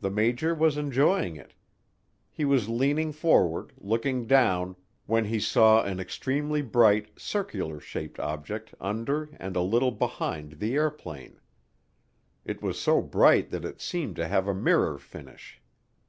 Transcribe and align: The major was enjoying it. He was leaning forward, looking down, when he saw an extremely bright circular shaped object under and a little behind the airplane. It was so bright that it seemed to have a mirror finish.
The 0.00 0.10
major 0.10 0.56
was 0.56 0.76
enjoying 0.76 1.36
it. 1.36 1.54
He 2.32 2.44
was 2.44 2.68
leaning 2.68 3.12
forward, 3.12 3.70
looking 3.78 4.26
down, 4.26 4.74
when 5.06 5.26
he 5.26 5.38
saw 5.38 5.84
an 5.84 6.00
extremely 6.00 6.62
bright 6.62 7.16
circular 7.16 7.78
shaped 7.78 8.18
object 8.18 8.74
under 8.80 9.30
and 9.38 9.54
a 9.54 9.60
little 9.60 9.92
behind 9.92 10.54
the 10.54 10.74
airplane. 10.74 11.38
It 12.44 12.60
was 12.60 12.76
so 12.80 13.00
bright 13.00 13.50
that 13.50 13.64
it 13.64 13.80
seemed 13.80 14.16
to 14.16 14.26
have 14.26 14.48
a 14.48 14.52
mirror 14.52 14.98
finish. 14.98 15.62